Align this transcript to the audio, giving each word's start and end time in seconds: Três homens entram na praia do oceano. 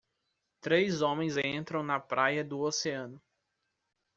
Três 0.61 1.03
homens 1.03 1.37
entram 1.37 1.83
na 1.83 1.99
praia 1.99 2.43
do 2.43 2.59
oceano. 2.61 3.21